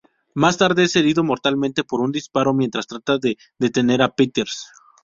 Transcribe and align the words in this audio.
Más 0.33 0.57
tarde, 0.57 0.81
es 0.85 0.95
herido 0.95 1.23
mortalmente 1.23 1.83
por 1.83 2.01
un 2.01 2.11
disparo 2.11 2.55
mientras 2.55 2.87
trata 2.87 3.19
de 3.19 3.37
detener 3.59 4.01
a 4.01 4.09
Peters. 4.09 4.65